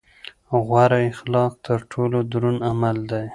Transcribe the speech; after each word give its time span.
غوره 0.65 0.99
اخلاق 1.11 1.53
تر 1.65 1.79
ټولو 1.91 2.17
دروند 2.31 2.59
عمل 2.71 2.97
دی. 3.11 3.25